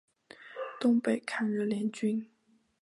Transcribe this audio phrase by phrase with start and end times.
[0.79, 2.27] 东北抗日联军。